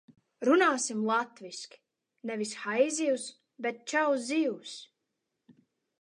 Runāsim 0.47 1.03
latviski! 1.09 1.79
Nevis 2.31 2.55
haizivs, 2.63 3.29
bet 3.67 3.85
čau, 3.93 4.07
zivs! 4.31 4.75